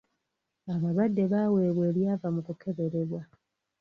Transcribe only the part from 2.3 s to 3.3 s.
mu kukeberebwa.